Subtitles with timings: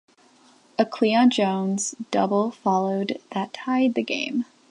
[0.79, 4.45] A Cleon Jones double followed that tied the game.